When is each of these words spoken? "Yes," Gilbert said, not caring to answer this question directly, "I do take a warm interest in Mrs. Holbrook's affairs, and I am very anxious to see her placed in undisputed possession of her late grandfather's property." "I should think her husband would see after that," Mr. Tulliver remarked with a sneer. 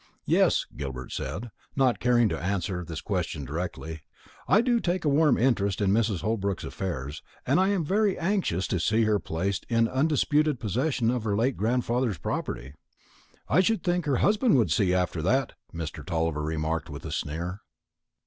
"Yes," 0.25 0.65
Gilbert 0.75 1.11
said, 1.11 1.51
not 1.75 1.99
caring 1.99 2.27
to 2.29 2.39
answer 2.41 2.83
this 2.83 3.01
question 3.01 3.45
directly, 3.45 4.01
"I 4.47 4.61
do 4.61 4.79
take 4.79 5.05
a 5.05 5.09
warm 5.09 5.37
interest 5.37 5.79
in 5.79 5.91
Mrs. 5.91 6.21
Holbrook's 6.21 6.63
affairs, 6.63 7.21
and 7.45 7.59
I 7.59 7.67
am 7.67 7.85
very 7.85 8.17
anxious 8.17 8.65
to 8.69 8.79
see 8.79 9.03
her 9.03 9.19
placed 9.19 9.63
in 9.69 9.87
undisputed 9.87 10.59
possession 10.59 11.11
of 11.11 11.23
her 11.23 11.35
late 11.37 11.55
grandfather's 11.55 12.17
property." 12.17 12.73
"I 13.47 13.59
should 13.61 13.83
think 13.83 14.07
her 14.07 14.17
husband 14.25 14.55
would 14.57 14.71
see 14.71 14.91
after 14.91 15.21
that," 15.21 15.53
Mr. 15.71 16.03
Tulliver 16.03 16.41
remarked 16.41 16.89
with 16.89 17.05
a 17.05 17.11
sneer. 17.11 17.59